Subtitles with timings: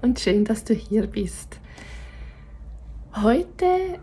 [0.00, 1.58] Und schön, dass du hier bist.
[3.14, 4.00] Heute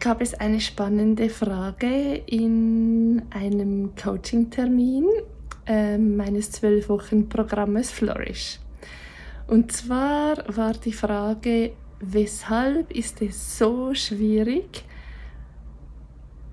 [0.00, 5.06] gab es eine spannende Frage in einem Coaching-Termin
[5.66, 8.58] äh, meines zwölf Wochen Programmes Flourish.
[9.46, 14.84] Und zwar war die Frage, weshalb ist es so schwierig,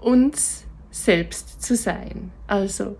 [0.00, 2.32] uns selbst zu sein?
[2.46, 2.96] Also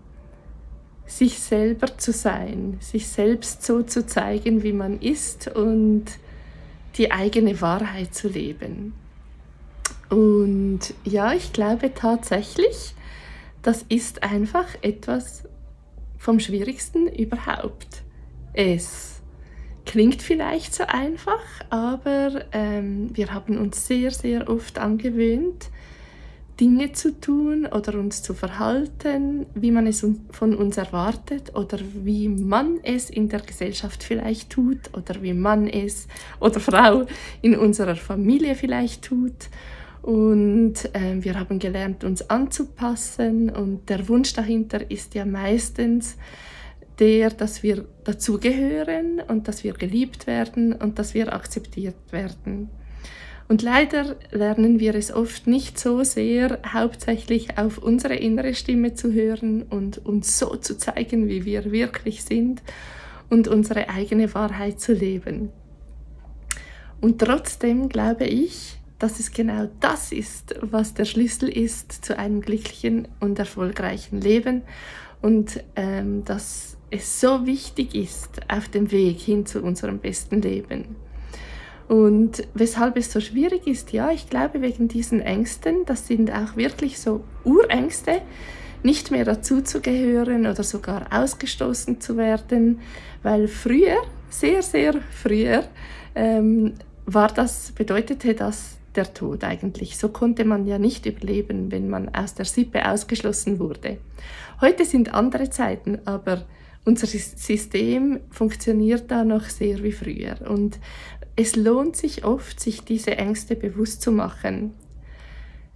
[1.06, 6.04] sich selber zu sein, sich selbst so zu zeigen, wie man ist und
[6.96, 8.94] die eigene Wahrheit zu leben.
[10.10, 12.94] Und ja, ich glaube tatsächlich,
[13.62, 15.44] das ist einfach etwas
[16.18, 18.02] vom Schwierigsten überhaupt.
[18.52, 19.22] Es
[19.86, 25.70] klingt vielleicht so einfach, aber ähm, wir haben uns sehr, sehr oft angewöhnt,
[26.60, 32.28] Dinge zu tun oder uns zu verhalten, wie man es von uns erwartet oder wie
[32.28, 36.06] man es in der Gesellschaft vielleicht tut oder wie man es
[36.40, 37.06] oder Frau
[37.40, 39.48] in unserer Familie vielleicht tut.
[40.02, 46.16] Und äh, wir haben gelernt, uns anzupassen und der Wunsch dahinter ist ja meistens
[46.98, 52.68] der, dass wir dazugehören und dass wir geliebt werden und dass wir akzeptiert werden.
[53.52, 59.12] Und leider lernen wir es oft nicht so sehr, hauptsächlich auf unsere innere Stimme zu
[59.12, 62.62] hören und uns so zu zeigen, wie wir wirklich sind
[63.28, 65.50] und unsere eigene Wahrheit zu leben.
[67.02, 72.40] Und trotzdem glaube ich, dass es genau das ist, was der Schlüssel ist zu einem
[72.40, 74.62] glücklichen und erfolgreichen Leben
[75.20, 80.96] und ähm, dass es so wichtig ist auf dem Weg hin zu unserem besten Leben.
[81.92, 86.56] Und weshalb es so schwierig ist, ja, ich glaube wegen diesen Ängsten, das sind auch
[86.56, 88.22] wirklich so Urängste,
[88.82, 92.80] nicht mehr dazu zu gehören oder sogar ausgestoßen zu werden,
[93.22, 93.98] weil früher,
[94.30, 95.64] sehr, sehr früher,
[96.14, 99.98] ähm, war das, bedeutete das der Tod eigentlich.
[99.98, 103.98] So konnte man ja nicht überleben, wenn man aus der Sippe ausgeschlossen wurde.
[104.62, 106.46] Heute sind andere Zeiten, aber
[106.84, 110.36] unser System funktioniert da noch sehr wie früher.
[110.48, 110.78] Und
[111.36, 114.74] es lohnt sich oft, sich diese Ängste bewusst zu machen.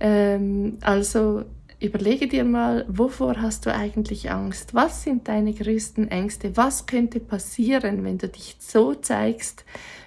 [0.00, 1.44] Ähm, also
[1.80, 4.74] überlege dir mal, wovor hast du eigentlich Angst?
[4.74, 6.56] Was sind deine größten Ängste?
[6.56, 9.64] Was könnte passieren, wenn du dich so zeigst,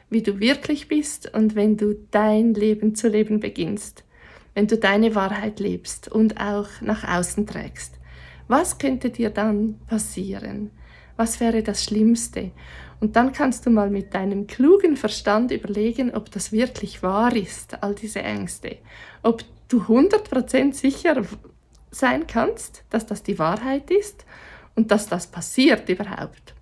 [0.09, 4.03] wie du wirklich bist und wenn du dein Leben zu leben beginnst?
[4.53, 7.93] Wenn du deine Wahrheit lebst und auch nach außen trägst?
[8.47, 10.71] Was könnte dir dann passieren?
[11.19, 12.51] Was wäre das Schlimmste?
[13.01, 17.83] Und dann kannst du mal mit deinem klugen Verstand überlegen, ob das wirklich wahr ist,
[17.83, 18.77] all diese Ängste.
[19.21, 21.25] Ob du 100% sicher
[21.91, 24.23] sein kannst, dass das die Wahrheit ist
[24.75, 26.53] und dass das passiert überhaupt.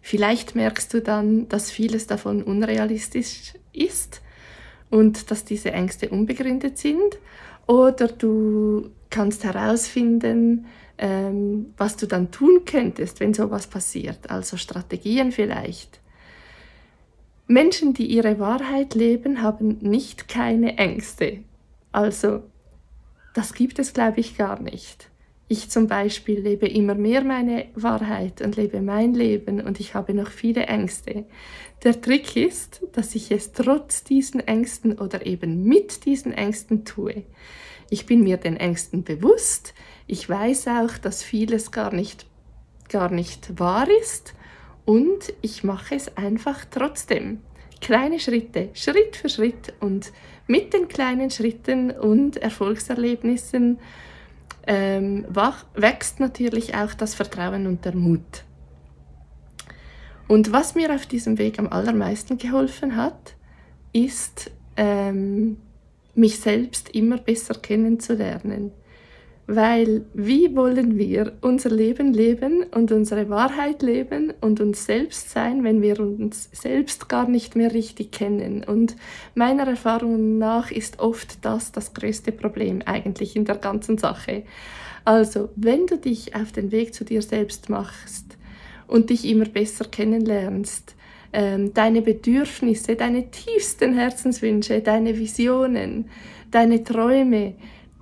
[0.00, 4.22] Vielleicht merkst du dann, dass vieles davon unrealistisch ist
[4.88, 7.18] und dass diese Ängste unbegründet sind.
[7.66, 10.64] Oder du kannst herausfinden,
[10.98, 14.30] ähm, was du dann tun könntest, wenn sowas passiert.
[14.30, 16.00] Also Strategien vielleicht.
[17.46, 21.38] Menschen, die ihre Wahrheit leben, haben nicht keine Ängste.
[21.92, 22.42] Also,
[23.34, 25.10] das gibt es, glaube ich, gar nicht.
[25.46, 30.14] Ich zum Beispiel lebe immer mehr meine Wahrheit und lebe mein Leben und ich habe
[30.14, 31.26] noch viele Ängste.
[31.82, 37.24] Der Trick ist, dass ich es trotz diesen Ängsten oder eben mit diesen Ängsten tue.
[37.90, 39.74] Ich bin mir den Ängsten bewusst.
[40.06, 42.26] Ich weiß auch, dass vieles gar nicht,
[42.88, 44.34] gar nicht wahr ist
[44.84, 47.40] und ich mache es einfach trotzdem.
[47.80, 50.12] Kleine Schritte, Schritt für Schritt und
[50.46, 53.78] mit den kleinen Schritten und Erfolgserlebnissen
[54.66, 55.26] ähm,
[55.74, 58.44] wächst natürlich auch das Vertrauen und der Mut.
[60.28, 63.34] Und was mir auf diesem Weg am allermeisten geholfen hat,
[63.92, 65.58] ist ähm,
[66.14, 68.72] mich selbst immer besser kennenzulernen.
[69.46, 75.62] Weil wie wollen wir unser Leben leben und unsere Wahrheit leben und uns selbst sein,
[75.64, 78.64] wenn wir uns selbst gar nicht mehr richtig kennen?
[78.64, 78.96] Und
[79.34, 84.44] meiner Erfahrung nach ist oft das das größte Problem eigentlich in der ganzen Sache.
[85.04, 88.38] Also, wenn du dich auf den Weg zu dir selbst machst
[88.86, 90.94] und dich immer besser kennenlernst,
[91.34, 96.08] ähm, deine Bedürfnisse, deine tiefsten Herzenswünsche, deine Visionen,
[96.50, 97.54] deine Träume,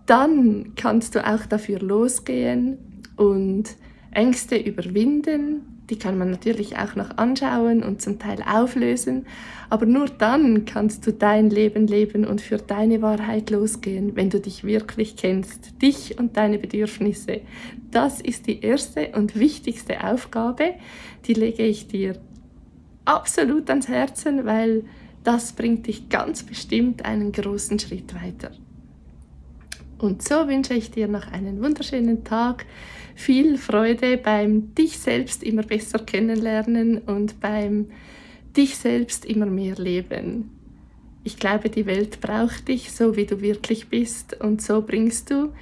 [0.06, 2.78] dann kannst du auch dafür losgehen
[3.16, 3.76] und
[4.10, 5.62] Ängste überwinden.
[5.90, 9.26] Die kann man natürlich auch noch anschauen und zum Teil auflösen.
[9.68, 14.40] Aber nur dann kannst du dein Leben leben und für deine Wahrheit losgehen, wenn du
[14.40, 17.40] dich wirklich kennst, dich und deine Bedürfnisse.
[17.90, 20.74] Das ist die erste und wichtigste Aufgabe,
[21.26, 22.16] die lege ich dir
[23.04, 24.84] absolut ans Herzen, weil
[25.24, 28.50] das bringt dich ganz bestimmt einen großen Schritt weiter.
[30.02, 32.66] Und so wünsche ich dir noch einen wunderschönen Tag,
[33.14, 37.86] viel Freude beim dich selbst immer besser kennenlernen und beim
[38.56, 40.50] dich selbst immer mehr leben.
[41.22, 45.52] Ich glaube, die Welt braucht dich so, wie du wirklich bist und so bringst du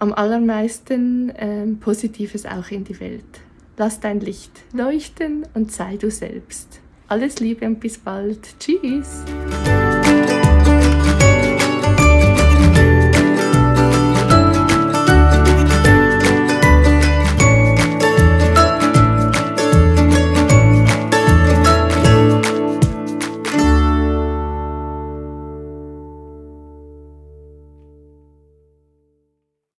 [0.00, 3.42] am allermeisten ähm, Positives auch in die Welt.
[3.76, 6.80] Lass dein Licht leuchten und sei du selbst.
[7.06, 8.58] Alles Liebe und bis bald.
[8.58, 9.22] Tschüss.